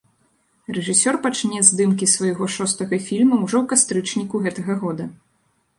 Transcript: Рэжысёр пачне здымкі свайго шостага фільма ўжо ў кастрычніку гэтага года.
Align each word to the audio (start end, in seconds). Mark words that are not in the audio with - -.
Рэжысёр 0.77 1.15
пачне 1.25 1.59
здымкі 1.69 2.09
свайго 2.15 2.49
шостага 2.57 3.01
фільма 3.09 3.35
ўжо 3.45 3.57
ў 3.63 3.75
кастрычніку 3.75 4.35
гэтага 4.49 4.73
года. 4.83 5.05